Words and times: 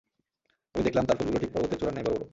আমি 0.75 0.83
দেখলাম, 0.83 1.05
তার 1.05 1.17
ফুলগুলো 1.17 1.39
ঠিক 1.39 1.51
পর্বতের 1.53 1.79
চূড়ার 1.79 1.93
ন্যায় 1.93 2.07
বড় 2.07 2.15
বড়। 2.15 2.25